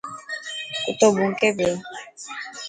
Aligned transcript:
ڪتو 0.83 1.07
ڀونڪي 1.17 1.49
پيو. 1.57 1.73